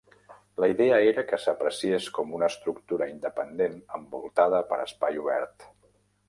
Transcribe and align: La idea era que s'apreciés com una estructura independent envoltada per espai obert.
La 0.61 0.67
idea 0.69 0.95
era 1.09 1.23
que 1.31 1.37
s'apreciés 1.43 2.07
com 2.15 2.33
una 2.37 2.49
estructura 2.53 3.09
independent 3.11 3.77
envoltada 3.99 4.63
per 4.73 4.81
espai 4.87 5.23
obert. 5.27 5.69